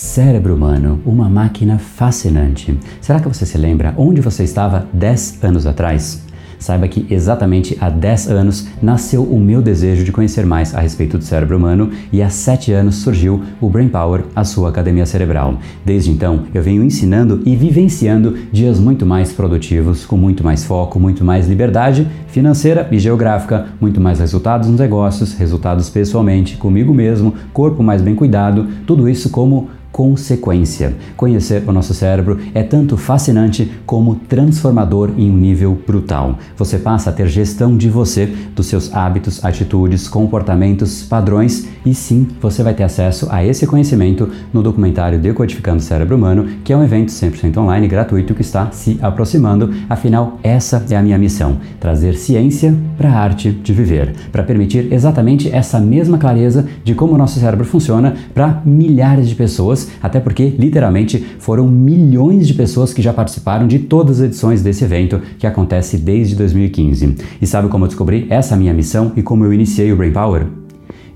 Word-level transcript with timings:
Cérebro 0.00 0.54
humano, 0.54 1.00
uma 1.04 1.28
máquina 1.28 1.76
fascinante. 1.76 2.78
Será 3.00 3.18
que 3.18 3.26
você 3.26 3.44
se 3.44 3.58
lembra 3.58 3.92
onde 3.96 4.20
você 4.20 4.44
estava 4.44 4.86
10 4.92 5.40
anos 5.42 5.66
atrás? 5.66 6.22
Saiba 6.56 6.86
que 6.86 7.04
exatamente 7.12 7.76
há 7.80 7.90
10 7.90 8.30
anos 8.30 8.68
nasceu 8.80 9.24
o 9.24 9.40
meu 9.40 9.60
desejo 9.60 10.04
de 10.04 10.12
conhecer 10.12 10.46
mais 10.46 10.72
a 10.72 10.80
respeito 10.80 11.18
do 11.18 11.24
cérebro 11.24 11.56
humano 11.56 11.90
e 12.12 12.22
há 12.22 12.30
7 12.30 12.72
anos 12.72 12.94
surgiu 12.96 13.42
o 13.60 13.68
Brain 13.68 13.88
Power, 13.88 14.22
a 14.36 14.44
sua 14.44 14.68
academia 14.68 15.04
cerebral. 15.04 15.58
Desde 15.84 16.12
então, 16.12 16.44
eu 16.54 16.62
venho 16.62 16.84
ensinando 16.84 17.42
e 17.44 17.56
vivenciando 17.56 18.38
dias 18.52 18.78
muito 18.78 19.04
mais 19.04 19.32
produtivos, 19.32 20.06
com 20.06 20.16
muito 20.16 20.44
mais 20.44 20.62
foco, 20.62 21.00
muito 21.00 21.24
mais 21.24 21.48
liberdade 21.48 22.06
financeira 22.28 22.86
e 22.92 22.98
geográfica, 23.00 23.66
muito 23.80 24.00
mais 24.00 24.20
resultados 24.20 24.68
nos 24.68 24.78
negócios, 24.78 25.34
resultados 25.34 25.90
pessoalmente, 25.90 26.56
comigo 26.56 26.94
mesmo, 26.94 27.34
corpo 27.52 27.82
mais 27.82 28.00
bem 28.00 28.14
cuidado, 28.14 28.66
tudo 28.86 29.08
isso 29.08 29.30
como 29.30 29.70
consequência. 29.98 30.94
Conhecer 31.16 31.64
o 31.66 31.72
nosso 31.72 31.92
cérebro 31.92 32.38
é 32.54 32.62
tanto 32.62 32.96
fascinante 32.96 33.68
como 33.84 34.14
transformador 34.14 35.10
em 35.18 35.28
um 35.28 35.36
nível 35.36 35.76
brutal. 35.84 36.38
Você 36.56 36.78
passa 36.78 37.10
a 37.10 37.12
ter 37.12 37.26
gestão 37.26 37.76
de 37.76 37.90
você, 37.90 38.26
dos 38.54 38.66
seus 38.66 38.94
hábitos, 38.94 39.44
atitudes, 39.44 40.06
comportamentos, 40.06 41.02
padrões 41.02 41.66
e 41.84 41.92
sim, 41.94 42.28
você 42.40 42.62
vai 42.62 42.74
ter 42.74 42.84
acesso 42.84 43.26
a 43.28 43.44
esse 43.44 43.66
conhecimento 43.66 44.30
no 44.52 44.62
documentário 44.62 45.18
Decodificando 45.18 45.78
o 45.78 45.82
Cérebro 45.82 46.14
Humano, 46.14 46.46
que 46.62 46.72
é 46.72 46.76
um 46.76 46.84
evento 46.84 47.10
100% 47.10 47.56
online 47.56 47.88
gratuito 47.88 48.34
que 48.34 48.42
está 48.42 48.70
se 48.70 49.00
aproximando. 49.02 49.74
Afinal, 49.88 50.38
essa 50.44 50.84
é 50.90 50.94
a 50.94 51.02
minha 51.02 51.18
missão: 51.18 51.56
trazer 51.80 52.14
ciência 52.14 52.72
para 52.96 53.10
a 53.10 53.18
arte 53.18 53.50
de 53.50 53.72
viver, 53.72 54.14
para 54.30 54.44
permitir 54.44 54.92
exatamente 54.92 55.52
essa 55.52 55.80
mesma 55.80 56.18
clareza 56.18 56.68
de 56.84 56.94
como 56.94 57.14
o 57.14 57.18
nosso 57.18 57.40
cérebro 57.40 57.64
funciona 57.64 58.14
para 58.32 58.62
milhares 58.64 59.28
de 59.28 59.34
pessoas 59.34 59.87
até 60.02 60.20
porque, 60.20 60.54
literalmente, 60.58 61.24
foram 61.38 61.68
milhões 61.68 62.46
de 62.46 62.54
pessoas 62.54 62.92
que 62.92 63.02
já 63.02 63.12
participaram 63.12 63.66
de 63.66 63.78
todas 63.78 64.20
as 64.20 64.26
edições 64.26 64.62
desse 64.62 64.84
evento 64.84 65.20
que 65.38 65.46
acontece 65.46 65.98
desde 65.98 66.36
2015. 66.36 67.16
E 67.40 67.46
sabe 67.46 67.68
como 67.68 67.84
eu 67.84 67.88
descobri 67.88 68.26
essa 68.30 68.56
minha 68.56 68.74
missão 68.74 69.12
e 69.16 69.22
como 69.22 69.44
eu 69.44 69.52
iniciei 69.52 69.92
o 69.92 69.96
Brain 69.96 70.12
Power? 70.12 70.67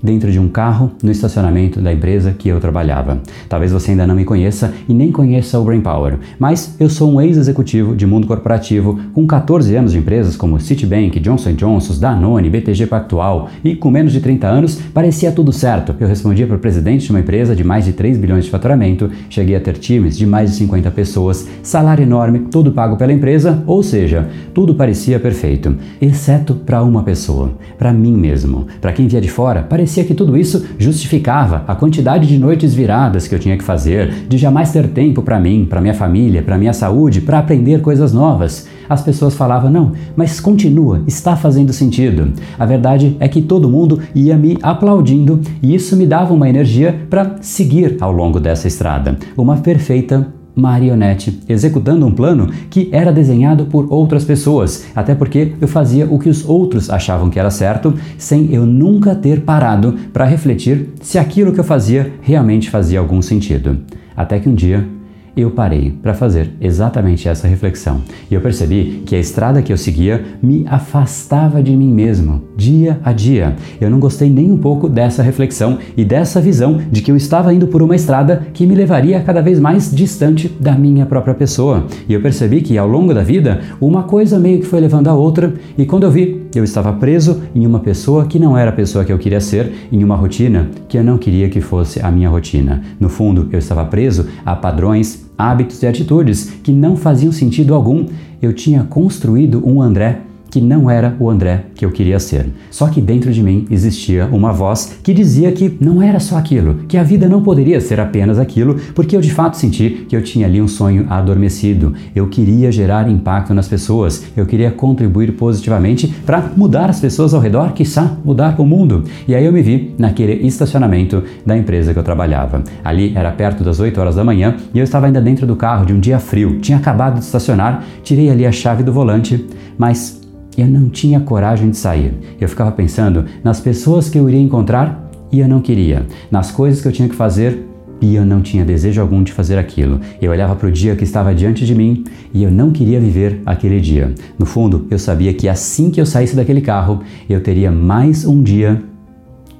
Dentro 0.03 0.29
de 0.29 0.37
um 0.37 0.49
carro 0.49 0.91
no 1.01 1.09
estacionamento 1.09 1.79
da 1.79 1.93
empresa 1.93 2.35
que 2.37 2.49
eu 2.49 2.59
trabalhava. 2.59 3.21
Talvez 3.47 3.71
você 3.71 3.91
ainda 3.91 4.05
não 4.05 4.15
me 4.15 4.25
conheça 4.25 4.73
e 4.89 4.93
nem 4.93 5.11
conheça 5.11 5.57
o 5.57 5.63
Brain 5.63 5.79
Power, 5.79 6.19
mas 6.37 6.75
eu 6.79 6.89
sou 6.89 7.13
um 7.13 7.21
ex-executivo 7.21 7.95
de 7.95 8.05
mundo 8.05 8.27
corporativo 8.27 8.99
com 9.13 9.25
14 9.25 9.73
anos 9.75 9.93
de 9.93 9.97
empresas 9.97 10.35
como 10.35 10.59
Citibank, 10.59 11.19
Johnson 11.21 11.53
Johnson, 11.53 11.97
Danone, 11.99 12.49
BTG 12.49 12.87
Pactual 12.87 13.49
e 13.63 13.75
com 13.75 13.89
menos 13.89 14.11
de 14.11 14.19
30 14.19 14.47
anos 14.47 14.75
parecia 14.93 15.31
tudo 15.31 15.53
certo. 15.53 15.95
Eu 15.99 16.07
respondia 16.07 16.45
para 16.45 16.57
o 16.57 16.59
presidente 16.59 17.05
de 17.05 17.11
uma 17.11 17.21
empresa 17.21 17.55
de 17.55 17.63
mais 17.63 17.85
de 17.85 17.93
3 17.93 18.17
bilhões 18.17 18.43
de 18.43 18.51
faturamento, 18.51 19.09
cheguei 19.29 19.55
a 19.55 19.61
ter 19.61 19.77
times 19.77 20.17
de 20.17 20.25
mais 20.25 20.51
de 20.51 20.57
50 20.57 20.91
pessoas, 20.91 21.47
salário 21.61 22.03
enorme, 22.03 22.47
tudo 22.51 22.71
pago 22.71 22.97
pela 22.97 23.13
empresa, 23.13 23.63
ou 23.65 23.81
seja, 23.81 24.27
tudo 24.53 24.75
parecia 24.75 25.19
perfeito, 25.19 25.75
exceto 26.01 26.55
para 26.55 26.83
uma 26.83 27.03
pessoa, 27.03 27.53
para 27.77 27.93
mim 27.93 28.13
mesmo. 28.17 28.67
Para 28.81 28.91
quem 28.91 29.07
via 29.07 29.21
de 29.21 29.29
fora, 29.29 29.63
parecia 29.63 29.92
parecia 29.93 30.03
que 30.05 30.15
tudo 30.15 30.35
isso 30.35 30.65
justificava 30.79 31.63
a 31.67 31.75
quantidade 31.75 32.27
de 32.27 32.39
noites 32.39 32.73
viradas 32.73 33.27
que 33.27 33.35
eu 33.35 33.39
tinha 33.39 33.55
que 33.55 33.63
fazer, 33.63 34.27
de 34.27 34.39
jamais 34.39 34.71
ter 34.71 34.87
tempo 34.87 35.21
para 35.21 35.39
mim, 35.39 35.67
para 35.69 35.79
minha 35.79 35.93
família, 35.93 36.41
para 36.41 36.57
minha 36.57 36.73
saúde, 36.73 37.21
para 37.21 37.37
aprender 37.37 37.79
coisas 37.81 38.11
novas. 38.11 38.67
As 38.89 39.03
pessoas 39.03 39.35
falavam: 39.35 39.69
"Não, 39.69 39.91
mas 40.15 40.39
continua, 40.39 41.03
está 41.05 41.35
fazendo 41.35 41.71
sentido". 41.71 42.33
A 42.57 42.65
verdade 42.65 43.15
é 43.19 43.27
que 43.27 43.41
todo 43.41 43.69
mundo 43.69 43.99
ia 44.15 44.35
me 44.35 44.57
aplaudindo 44.63 45.39
e 45.61 45.75
isso 45.75 45.95
me 45.95 46.07
dava 46.07 46.33
uma 46.33 46.49
energia 46.49 47.05
para 47.07 47.35
seguir 47.41 47.97
ao 48.01 48.11
longo 48.11 48.39
dessa 48.39 48.67
estrada. 48.67 49.15
Uma 49.37 49.57
perfeita 49.57 50.27
marionete, 50.55 51.39
executando 51.47 52.05
um 52.05 52.11
plano 52.11 52.49
que 52.69 52.89
era 52.91 53.11
desenhado 53.11 53.65
por 53.65 53.91
outras 53.91 54.23
pessoas, 54.23 54.85
até 54.95 55.15
porque 55.15 55.53
eu 55.59 55.67
fazia 55.67 56.05
o 56.05 56.19
que 56.19 56.29
os 56.29 56.47
outros 56.47 56.89
achavam 56.89 57.29
que 57.29 57.39
era 57.39 57.49
certo, 57.49 57.93
sem 58.17 58.53
eu 58.53 58.65
nunca 58.65 59.15
ter 59.15 59.41
parado 59.41 59.95
para 60.11 60.25
refletir 60.25 60.89
se 61.01 61.17
aquilo 61.17 61.51
que 61.51 61.59
eu 61.59 61.63
fazia 61.63 62.13
realmente 62.21 62.69
fazia 62.69 62.99
algum 62.99 63.21
sentido. 63.21 63.79
Até 64.15 64.39
que 64.39 64.47
um 64.47 64.55
dia 64.55 64.87
eu 65.35 65.51
parei 65.51 65.91
para 66.01 66.13
fazer 66.13 66.51
exatamente 66.61 67.27
essa 67.27 67.47
reflexão 67.47 68.01
e 68.29 68.33
eu 68.33 68.41
percebi 68.41 69.03
que 69.05 69.15
a 69.15 69.19
estrada 69.19 69.61
que 69.61 69.73
eu 69.73 69.77
seguia 69.77 70.23
me 70.41 70.65
afastava 70.67 71.61
de 71.61 71.75
mim 71.75 71.91
mesmo, 71.91 72.43
dia 72.55 72.99
a 73.03 73.11
dia. 73.11 73.55
Eu 73.81 73.89
não 73.89 73.99
gostei 73.99 74.29
nem 74.29 74.51
um 74.51 74.57
pouco 74.57 74.87
dessa 74.87 75.23
reflexão 75.23 75.79
e 75.97 76.05
dessa 76.05 76.39
visão 76.39 76.79
de 76.91 77.01
que 77.01 77.11
eu 77.11 77.15
estava 77.15 77.53
indo 77.53 77.67
por 77.67 77.81
uma 77.81 77.95
estrada 77.95 78.47
que 78.53 78.65
me 78.65 78.75
levaria 78.75 79.21
cada 79.21 79.41
vez 79.41 79.59
mais 79.59 79.93
distante 79.93 80.47
da 80.59 80.73
minha 80.73 81.05
própria 81.05 81.33
pessoa. 81.33 81.85
E 82.07 82.13
eu 82.13 82.21
percebi 82.21 82.61
que 82.61 82.77
ao 82.77 82.87
longo 82.87 83.13
da 83.13 83.23
vida, 83.23 83.61
uma 83.81 84.03
coisa 84.03 84.39
meio 84.39 84.59
que 84.59 84.65
foi 84.65 84.79
levando 84.79 85.07
a 85.07 85.13
outra, 85.13 85.53
e 85.77 85.85
quando 85.85 86.03
eu 86.03 86.11
vi, 86.11 86.43
eu 86.53 86.63
estava 86.63 86.93
preso 86.93 87.41
em 87.55 87.65
uma 87.65 87.79
pessoa 87.79 88.25
que 88.25 88.37
não 88.37 88.57
era 88.57 88.69
a 88.69 88.73
pessoa 88.73 89.03
que 89.03 89.11
eu 89.11 89.17
queria 89.17 89.41
ser, 89.41 89.71
em 89.91 90.03
uma 90.03 90.15
rotina 90.15 90.69
que 90.87 90.97
eu 90.97 91.03
não 91.03 91.17
queria 91.17 91.49
que 91.49 91.61
fosse 91.61 91.99
a 91.99 92.11
minha 92.11 92.29
rotina. 92.29 92.81
No 92.99 93.09
fundo, 93.09 93.49
eu 93.51 93.59
estava 93.59 93.83
preso 93.85 94.27
a 94.45 94.55
padrões 94.55 95.22
hábitos 95.37 95.81
e 95.81 95.87
atitudes 95.87 96.49
que 96.63 96.71
não 96.71 96.95
faziam 96.95 97.31
sentido 97.31 97.73
algum. 97.73 98.05
Eu 98.41 98.53
tinha 98.53 98.83
construído 98.83 99.61
um 99.67 99.81
André 99.81 100.21
que 100.53 100.61
não 100.61 100.87
era 100.87 101.15
o 101.19 101.31
André 101.31 101.65
que 101.73 101.83
eu 101.83 101.89
queria 101.89 102.19
ser. 102.19 102.45
Só 102.69 102.87
que 102.87 103.01
dentro 103.01 103.33
de 103.33 103.41
mim 103.41 103.65
existia 103.71 104.27
uma 104.31 104.53
voz 104.53 104.99
que 105.01 105.11
dizia 105.11 105.51
que 105.51 105.75
não 105.81 105.99
era 105.99 106.19
só 106.19 106.37
aquilo, 106.37 106.75
que 106.87 106.95
a 106.95 107.01
vida 107.01 107.27
não 107.27 107.41
poderia 107.41 107.81
ser 107.81 107.99
apenas 107.99 108.37
aquilo, 108.37 108.75
porque 108.93 109.17
eu 109.17 109.19
de 109.19 109.33
fato 109.33 109.57
senti 109.57 110.05
que 110.07 110.15
eu 110.15 110.21
tinha 110.21 110.45
ali 110.45 110.61
um 110.61 110.67
sonho 110.67 111.07
adormecido. 111.09 111.95
Eu 112.15 112.27
queria 112.27 112.71
gerar 112.71 113.09
impacto 113.09 113.51
nas 113.51 113.67
pessoas, 113.67 114.25
eu 114.37 114.45
queria 114.45 114.69
contribuir 114.69 115.31
positivamente 115.31 116.07
para 116.23 116.51
mudar 116.55 116.87
as 116.87 116.99
pessoas 116.99 117.33
ao 117.33 117.41
redor, 117.41 117.73
quiçá 117.73 118.15
mudar 118.23 118.53
o 118.59 118.63
mundo. 118.63 119.05
E 119.27 119.33
aí 119.33 119.43
eu 119.43 119.51
me 119.51 119.63
vi 119.63 119.95
naquele 119.97 120.45
estacionamento 120.45 121.23
da 121.43 121.57
empresa 121.57 121.93
que 121.93 121.99
eu 121.99 122.03
trabalhava. 122.03 122.63
Ali 122.83 123.11
era 123.15 123.31
perto 123.31 123.63
das 123.63 123.79
8 123.79 123.99
horas 123.99 124.17
da 124.17 124.23
manhã 124.23 124.55
e 124.71 124.77
eu 124.77 124.83
estava 124.83 125.07
ainda 125.07 125.19
dentro 125.19 125.47
do 125.47 125.55
carro 125.55 125.83
de 125.83 125.93
um 125.93 125.99
dia 125.99 126.19
frio. 126.19 126.59
Tinha 126.59 126.77
acabado 126.77 127.15
de 127.15 127.25
estacionar, 127.25 127.83
tirei 128.03 128.29
ali 128.29 128.45
a 128.45 128.51
chave 128.51 128.83
do 128.83 128.93
volante, 128.93 129.43
mas 129.79 130.21
eu 130.57 130.67
não 130.67 130.89
tinha 130.89 131.19
coragem 131.19 131.69
de 131.69 131.77
sair. 131.77 132.13
Eu 132.39 132.47
ficava 132.47 132.71
pensando 132.71 133.25
nas 133.43 133.59
pessoas 133.59 134.09
que 134.09 134.17
eu 134.17 134.29
iria 134.29 134.41
encontrar 134.41 135.09
e 135.31 135.39
eu 135.39 135.47
não 135.47 135.61
queria, 135.61 136.05
nas 136.29 136.51
coisas 136.51 136.81
que 136.81 136.87
eu 136.87 136.91
tinha 136.91 137.09
que 137.09 137.15
fazer 137.15 137.67
e 137.99 138.15
eu 138.15 138.25
não 138.25 138.41
tinha 138.41 138.65
desejo 138.65 139.01
algum 139.01 139.23
de 139.23 139.31
fazer 139.31 139.57
aquilo. 139.57 139.99
Eu 140.21 140.31
olhava 140.31 140.55
para 140.55 140.67
o 140.67 140.71
dia 140.71 140.95
que 140.95 141.03
estava 141.03 141.33
diante 141.33 141.65
de 141.65 141.73
mim 141.73 142.03
e 142.33 142.43
eu 142.43 142.51
não 142.51 142.71
queria 142.71 142.99
viver 142.99 143.41
aquele 143.45 143.79
dia. 143.79 144.13
No 144.37 144.45
fundo, 144.45 144.87
eu 144.91 144.99
sabia 144.99 145.33
que 145.33 145.47
assim 145.47 145.89
que 145.89 146.01
eu 146.01 146.05
saísse 146.05 146.35
daquele 146.35 146.61
carro, 146.61 147.01
eu 147.29 147.41
teria 147.41 147.71
mais 147.71 148.25
um 148.25 148.43
dia 148.43 148.83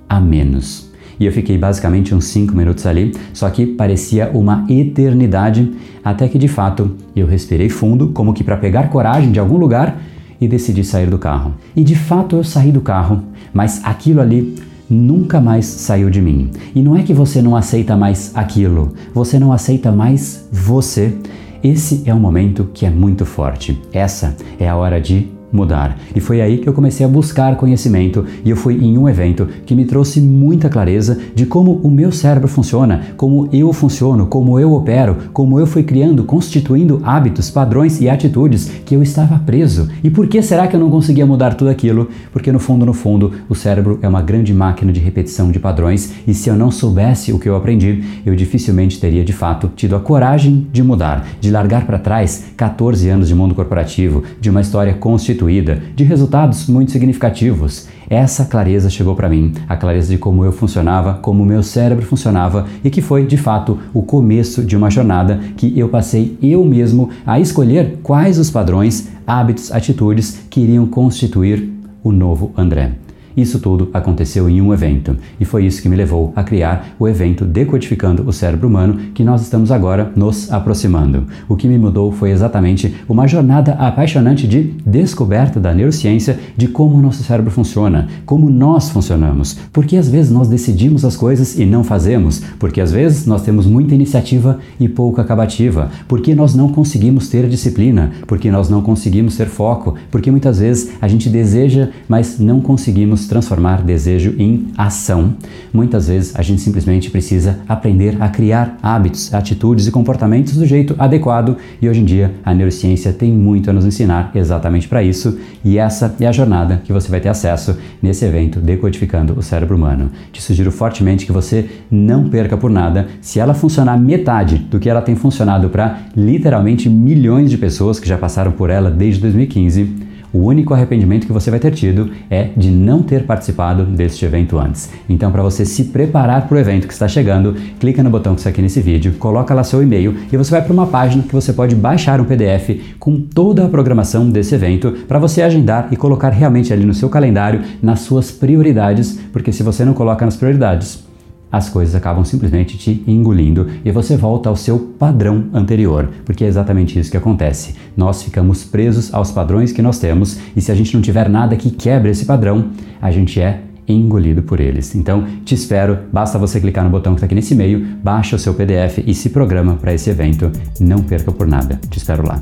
a 0.10 0.20
menos. 0.20 0.92
E 1.20 1.26
eu 1.26 1.32
fiquei 1.32 1.58
basicamente 1.58 2.14
uns 2.14 2.26
5 2.26 2.54
minutos 2.56 2.86
ali, 2.86 3.14
só 3.34 3.50
que 3.50 3.66
parecia 3.66 4.30
uma 4.34 4.66
eternidade, 4.70 5.72
até 6.04 6.28
que 6.28 6.38
de 6.38 6.48
fato 6.48 6.92
eu 7.16 7.26
respirei 7.26 7.70
fundo, 7.70 8.10
como 8.10 8.34
que 8.34 8.44
para 8.44 8.58
pegar 8.58 8.90
coragem 8.90 9.32
de 9.32 9.40
algum 9.40 9.58
lugar 9.58 10.02
e 10.44 10.48
decidi 10.48 10.84
sair 10.84 11.10
do 11.10 11.18
carro. 11.18 11.54
E 11.76 11.84
de 11.84 11.96
fato 11.96 12.36
eu 12.36 12.44
saí 12.44 12.72
do 12.72 12.82
carro, 12.82 13.24
mas 13.54 13.82
aquilo 13.84 14.22
ali 14.22 14.56
nunca 14.90 15.40
mais 15.40 15.66
saiu 15.66 16.10
de 16.10 16.22
mim. 16.22 16.52
E 16.76 16.82
não 16.82 16.96
é 16.96 17.04
que 17.04 17.14
você 17.14 17.42
não 17.42 17.56
aceita 17.56 17.96
mais 17.96 18.32
aquilo, 18.36 18.94
você 19.14 19.40
não 19.40 19.52
aceita 19.52 19.92
mais 19.92 20.48
você. 20.52 21.18
Esse 21.64 22.04
é 22.06 22.14
um 22.14 22.20
momento 22.20 22.70
que 22.74 22.86
é 22.86 22.90
muito 22.90 23.26
forte. 23.26 23.82
Essa 23.92 24.36
é 24.60 24.68
a 24.68 24.76
hora 24.76 25.00
de 25.00 25.30
mudar. 25.54 25.98
E 26.16 26.20
foi 26.20 26.42
aí 26.42 26.58
que 26.58 26.68
eu 26.68 26.74
comecei 26.74 27.06
a 27.06 27.10
buscar 27.10 27.56
conhecimento 27.56 28.26
e 28.44 28.50
eu 28.50 28.58
fui 28.58 28.74
em 28.84 28.98
um 28.98 29.08
evento 29.08 29.48
que 29.66 29.76
me 29.76 29.86
trouxe 29.86 30.20
muita 30.20 30.68
clareza 30.68 31.20
de 31.36 31.46
como 31.46 31.80
o 31.84 31.92
meu 31.92 32.12
cérebro 32.12 32.48
funciona, 32.48 33.02
como 33.16 33.48
eu 33.54 33.72
funciono, 33.72 34.26
como 34.26 34.60
eu 34.60 34.74
opero, 34.74 35.16
como 35.32 35.60
eu 35.60 35.68
fui 35.68 35.84
criando, 35.84 36.24
constituindo 36.24 37.00
hábitos, 37.04 37.52
padrões 37.52 38.02
e 38.02 38.10
atitudes 38.10 38.70
que 38.84 38.96
eu 38.96 39.04
estava 39.04 39.38
preso. 39.38 39.88
E 40.04 40.10
por 40.10 40.28
que 40.28 40.42
será 40.42 40.68
que 40.68 40.76
eu 40.76 40.80
não 40.80 40.90
conseguia 40.90 41.26
mudar 41.26 41.54
tudo 41.54 41.70
aquilo? 41.70 42.10
Porque 42.32 42.52
no 42.52 42.60
fundo, 42.60 42.86
no 42.86 42.94
fundo, 42.94 43.32
o 43.48 43.54
cérebro 43.54 44.00
é 44.02 44.08
uma 44.08 44.22
grande 44.22 44.54
máquina 44.54 44.92
de 44.92 45.00
repetição 45.00 45.52
de 45.52 45.60
padrões 45.60 46.14
e 46.28 46.34
se 46.34 46.50
eu 46.50 46.56
não 46.56 46.72
soubesse 46.72 47.32
o 47.32 47.38
que 47.38 47.48
eu 47.48 47.56
aprendi, 47.56 48.04
eu 48.26 48.36
dificilmente 48.36 49.00
teria 49.00 49.24
de 49.24 49.34
fato 49.34 49.72
tido 49.76 49.96
a 49.96 50.00
coragem 50.00 50.68
de 50.72 50.82
mudar, 50.82 51.28
de 51.40 51.52
largar 51.52 51.86
para 51.86 52.00
trás 52.00 52.46
14 52.58 53.08
anos 53.10 53.28
de 53.28 53.36
mundo 53.36 53.54
corporativo, 53.54 54.24
de 54.42 54.50
uma 54.50 54.62
história 54.62 54.94
constituída 54.94 55.43
constituída 55.44 55.82
de 55.96 56.04
resultados 56.04 56.68
muito 56.68 56.92
significativos. 56.92 57.88
Essa 58.10 58.46
clareza 58.46 58.90
chegou 58.90 59.16
para 59.16 59.30
mim, 59.30 59.54
a 59.68 59.76
clareza 59.76 60.12
de 60.12 60.18
como 60.18 60.46
eu 60.46 60.52
funcionava, 60.52 61.16
como 61.22 61.44
o 61.44 61.46
meu 61.46 61.64
cérebro 61.64 62.06
funcionava 62.06 62.68
e 62.84 62.90
que 62.90 63.02
foi, 63.02 63.26
de 63.26 63.38
fato, 63.38 63.78
o 63.94 64.02
começo 64.02 64.64
de 64.64 64.76
uma 64.76 64.90
jornada 64.90 65.40
que 65.58 65.78
eu 65.78 65.90
passei 65.90 66.38
eu 66.42 66.64
mesmo 66.64 67.10
a 67.26 67.40
escolher 67.40 68.00
quais 68.04 68.38
os 68.38 68.50
padrões, 68.50 69.10
hábitos, 69.26 69.72
atitudes 69.72 70.40
que 70.50 70.62
iriam 70.62 70.86
constituir 70.86 71.70
o 72.04 72.12
novo 72.12 72.52
André. 72.58 73.03
Isso 73.36 73.60
tudo 73.60 73.90
aconteceu 73.94 74.50
em 74.50 74.62
um 74.62 74.74
evento, 74.74 75.16
e 75.40 75.46
foi 75.46 75.66
isso 75.66 75.82
que 75.82 75.90
me 75.90 75.96
levou 75.96 76.32
a 76.36 76.44
criar 76.44 76.96
o 77.00 77.08
evento 77.08 77.46
Decodificando 77.46 78.24
o 78.28 78.34
Cérebro 78.34 78.68
Humano, 78.68 78.98
que 79.14 79.24
nós 79.24 79.42
estamos 79.42 79.72
agora 79.72 80.12
nos 80.16 80.52
aproximando. 80.52 81.26
O 81.48 81.56
que 81.56 81.68
me 81.68 81.78
mudou 81.78 82.12
foi 82.12 82.32
exatamente 82.32 82.96
uma 83.10 83.28
jornada 83.28 83.74
apaixonante 83.74 84.48
de 84.48 84.74
descoberta 84.86 85.60
da 85.60 85.74
neurociência 85.74 86.40
de 86.56 86.68
como 86.68 86.98
o 86.98 87.02
nosso 87.02 87.24
cérebro 87.24 87.52
funciona, 87.52 88.08
como 88.26 88.50
nós 88.50 88.90
funcionamos, 88.90 89.58
porque 89.72 89.98
às 89.98 90.10
vezes 90.10 90.32
nós 90.32 90.48
decidimos 90.48 91.04
as 91.04 91.16
coisas 91.16 91.58
e 91.58 91.66
não 91.66 91.84
fazemos, 91.84 92.42
porque 92.60 92.82
às 92.82 92.92
vezes 92.92 93.26
nós 93.26 93.42
temos 93.42 93.66
muita 93.66 93.96
iniciativa 93.96 94.60
e 94.80 94.88
pouca 94.88 95.22
acabativa, 95.22 95.90
porque 96.08 96.36
nós 96.36 96.54
não 96.54 96.70
conseguimos 96.70 97.30
ter 97.30 97.48
disciplina, 97.48 98.12
porque 98.28 98.52
nós 98.52 98.70
não 98.70 98.82
conseguimos 98.82 99.36
ter 99.36 99.48
foco, 99.48 99.96
porque 100.12 100.30
muitas 100.30 100.60
vezes 100.60 100.92
a 101.02 101.08
gente 101.08 101.30
deseja, 101.30 101.90
mas 102.08 102.40
não 102.40 102.62
conseguimos 102.62 103.23
transformar 103.28 103.82
desejo 103.82 104.36
em 104.38 104.68
ação. 104.78 105.36
Muitas 105.74 106.08
vezes 106.08 106.36
a 106.36 106.42
gente 106.42 106.62
simplesmente 106.62 107.10
precisa 107.10 107.60
aprender 107.68 108.18
a 108.20 108.30
criar 108.30 108.78
hábitos, 108.82 109.34
atitudes 109.34 109.88
e 109.88 109.92
comportamentos 109.92 110.56
do 110.56 110.66
jeito 110.66 110.96
adequado 110.98 111.58
e 111.82 111.90
hoje 111.90 112.02
em 112.02 112.06
dia 112.06 112.34
a 112.44 112.54
neurociência 112.54 113.14
tem 113.14 113.32
muito 113.32 113.70
a 113.70 113.74
nos 113.74 113.86
ensinar 113.86 114.32
exatamente 114.36 114.88
para 114.88 115.04
isso 115.04 115.38
e 115.64 115.78
essa 115.78 116.16
é 116.20 116.28
a 116.28 116.32
jornada 116.32 116.82
que 116.84 116.94
você 116.94 117.10
vai 117.10 117.20
ter 117.20 117.30
acesso 117.30 117.78
nesse 118.02 118.26
evento 118.26 118.60
Decodificando 118.60 119.38
o 119.38 119.42
Cérebro 119.42 119.76
Humano. 119.76 120.12
Te 120.32 120.42
sugiro 120.42 120.72
fortemente 120.72 121.26
que 121.26 121.32
você 121.32 121.70
não 121.90 122.30
perca 122.30 122.58
por 122.58 122.70
nada 122.70 123.08
se 123.22 123.40
ela 123.40 123.54
funcionar 123.54 123.98
metade 124.00 124.58
do 124.58 124.80
que 124.80 124.90
ela 124.90 125.02
tem 125.02 125.16
funcionado 125.16 125.70
para 125.70 126.00
literalmente 126.16 126.90
milhões 126.90 127.50
de 127.50 127.58
pessoas 127.58 128.00
que 128.00 128.08
já 128.08 128.18
passaram 128.18 128.52
por 128.52 128.70
ela 128.70 128.90
desde 128.90 129.22
2015 129.22 130.13
o 130.34 130.40
único 130.40 130.74
arrependimento 130.74 131.28
que 131.28 131.32
você 131.32 131.52
vai 131.52 131.60
ter 131.60 131.72
tido 131.72 132.10
é 132.30 132.50
de 132.58 132.72
não 132.72 133.04
ter 133.04 133.24
participado 133.24 133.86
deste 133.86 134.26
evento 134.26 134.58
antes. 134.58 134.90
Então, 135.08 135.32
para 135.32 135.44
você 135.44 135.64
se 135.64 135.86
preparar 135.86 136.48
para 136.48 136.56
o 136.56 136.60
evento 136.60 136.88
que 136.88 136.94
está 136.94 137.08
chegando, 137.08 137.54
clica 137.80 138.02
no 138.02 138.10
botão 138.10 138.34
que 138.34 138.40
está 138.40 138.50
aqui 138.50 138.62
nesse 138.62 138.82
vídeo, 138.82 139.14
coloca 139.20 139.54
lá 139.54 139.64
seu 139.64 139.84
e-mail 139.84 140.16
e 140.32 140.36
você 140.36 140.50
vai 140.50 140.64
para 140.64 140.74
uma 140.74 140.88
página 140.88 141.24
que 141.24 141.34
você 141.34 141.54
pode 141.54 141.76
baixar 141.76 142.20
um 142.20 142.26
PDF 142.26 142.96
com 142.98 143.22
toda 143.22 143.66
a 143.66 143.70
programação 143.70 144.28
desse 144.30 144.56
evento 144.56 144.92
para 145.08 145.20
você 145.20 145.44
agendar 145.44 145.90
e 145.92 145.96
colocar 145.96 146.30
realmente 146.30 146.74
ali 146.74 146.84
no 146.84 146.94
seu 146.94 147.10
calendário 147.10 147.62
nas 147.82 148.00
suas 148.00 148.32
prioridades, 148.32 149.20
porque 149.32 149.52
se 149.52 149.62
você 149.62 149.86
não 149.86 149.94
coloca 149.94 150.26
nas 150.26 150.36
prioridades, 150.36 151.13
as 151.54 151.70
coisas 151.70 151.94
acabam 151.94 152.26
simplesmente 152.26 152.80
te 152.80 153.04
engolindo 153.06 153.68
e 153.86 153.92
você 153.92 154.18
volta 154.18 154.50
ao 154.50 154.56
seu 154.56 154.80
padrão 154.98 155.46
anterior, 155.54 156.10
porque 156.26 156.44
é 156.44 156.48
exatamente 156.48 156.98
isso 156.98 157.12
que 157.12 157.18
acontece. 157.18 157.76
Nós 157.96 158.24
ficamos 158.24 158.64
presos 158.64 159.14
aos 159.14 159.30
padrões 159.30 159.72
que 159.72 159.84
nós 159.84 160.00
temos 160.00 160.40
e 160.56 160.62
se 160.62 160.72
a 160.72 160.76
gente 160.76 160.96
não 160.96 161.02
tiver 161.02 161.30
nada 161.30 161.56
que 161.56 161.70
quebre 161.70 162.10
esse 162.10 162.26
padrão, 162.26 162.72
a 163.00 163.12
gente 163.12 163.40
é 163.40 163.62
engolido 163.88 164.42
por 164.42 164.60
eles. 164.60 164.96
Então, 164.96 165.26
te 165.46 165.54
espero, 165.54 166.00
basta 166.12 166.40
você 166.40 166.60
clicar 166.60 166.84
no 166.84 166.90
botão 166.90 167.14
que 167.14 167.18
está 167.18 167.28
aqui 167.28 167.36
nesse 167.36 167.54
e-mail, 167.54 167.86
baixa 168.02 168.36
o 168.36 168.40
seu 168.40 168.56
PDF 168.56 169.04
e 169.06 169.14
se 169.14 169.30
programa 169.30 169.76
para 169.76 169.94
esse 169.94 170.10
evento. 170.10 170.52
Não 170.80 171.04
perca 171.04 171.32
por 171.32 171.46
nada. 171.46 171.80
Te 171.90 171.98
espero 171.98 172.26
lá. 172.26 172.42